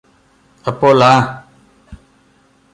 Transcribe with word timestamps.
അപ്പോൾ 0.65 1.03
ആഹ് 1.03 1.27